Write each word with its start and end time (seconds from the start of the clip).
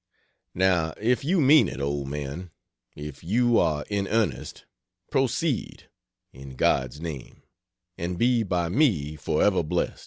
Now 0.55 0.95
if 0.99 1.23
you 1.23 1.39
mean 1.39 1.67
it, 1.69 1.79
old 1.79 2.07
man 2.07 2.49
if 2.95 3.23
you 3.23 3.59
are 3.59 3.85
in 3.87 4.07
earnest 4.07 4.65
proceed, 5.11 5.89
in 6.33 6.55
God's 6.55 6.99
name, 6.99 7.43
and 7.99 8.17
be 8.17 8.41
by 8.41 8.67
me 8.69 9.15
forever 9.15 9.61
blest. 9.61 9.99